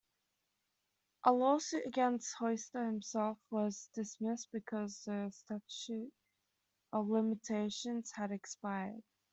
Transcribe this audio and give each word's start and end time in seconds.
A 1.25 1.31
lawsuit 1.31 1.85
against 1.85 2.33
Hauser 2.39 2.87
himself 2.87 3.37
was 3.51 3.87
dismissed 3.93 4.49
because 4.51 5.03
the 5.03 5.29
statute 5.31 6.11
of 6.91 7.07
limitations 7.07 8.11
had 8.15 8.31
expired. 8.31 9.03